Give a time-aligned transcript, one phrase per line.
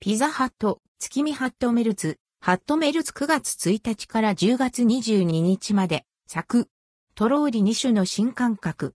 [0.00, 6.68] ピザハット、月見ハットメルツ、ハットメルツ9月1日から10月22日まで、作。
[7.16, 8.94] トローリ2種の新感覚。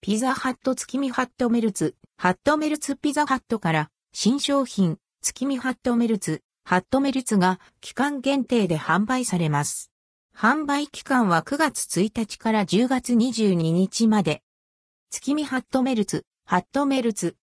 [0.00, 9.92] ピザハット月見ハットメルツ、ハットメルツピザハットから新商品、月見ハットメルツ、ハットメルツが期間限定で販売されます。
[10.34, 14.42] 販売期間は9月1日から10月22日まで。
[15.10, 17.34] 月見ハットメルツ、ハットメルツ。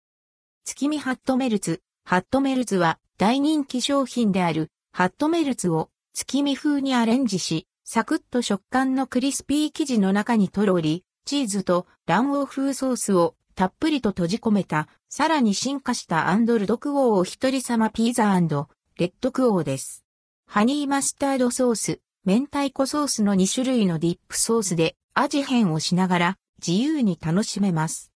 [0.64, 1.82] 月見ハットメルツ。
[2.06, 20.06] ハットメルツは大人気商品であるハットメルツを月見風にアレンジし、サクッと食感のクリスピー生地の中にとろり、チーズと卵黄風ソースをたっぷりと閉じ込めた、さらに進化したアンドルドクオーお一人様ピーザレッドクオーです。
[20.48, 28.13] ハニーマスタードソース、明太子ソースの2種類のディップソースで味変をしながら自由に楽しめます。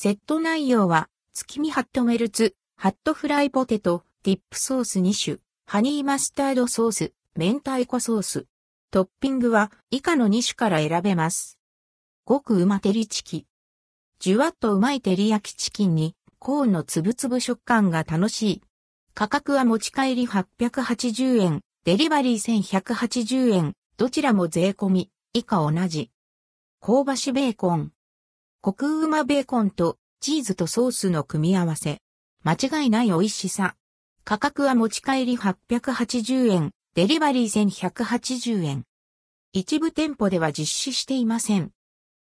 [0.00, 8.46] セット内容は、月見ハットメルツ、ハットフライポテト、ディップソース2種、ハニーマスタードソース、明太子ソース。
[8.92, 11.58] トッピングは以下の2種から選べます。
[12.24, 13.48] ごくうま照りチキ。
[14.20, 18.62] じゅわっとうまい照り焼きチキンに、コーンのつぶつぶ食感が楽しい。
[19.14, 26.12] 価格は持ち帰り880円、デリバリー1180円、どちらも税込み、以下同じ。
[26.80, 27.90] 香ばしベーコン。
[28.60, 32.00] コクうまベーコンとチーズとソースの組み合わせ。
[32.42, 33.76] 間違いない美味しさ。
[34.24, 38.84] 価格は持ち帰り880円、デリバリー1180円。
[39.52, 41.70] 一部店舗では実施していません。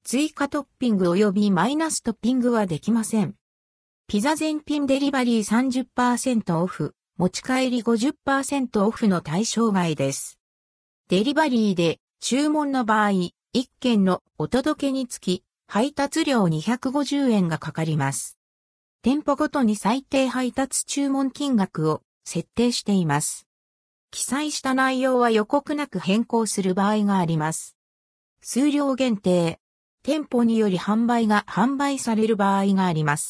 [0.05, 3.35] 追加トッピング及びマイナストッピングはできません。
[4.07, 10.39] ピザ全品デリバリー30%オフ、持ち帰り50%オフの対象外です。
[11.09, 13.33] デリバリーで注文の場合、1
[13.81, 18.37] 件のお届けにつき配達料250円がかかります。
[19.03, 23.47] 店舗ごとに最低配達注文金額を設定しています。
[24.11, 27.77] 記載した内容は予告なく変更する場合があります。
[28.43, 29.61] 数量限定。
[30.03, 33.29] 店舗により販売が販売される場合があります。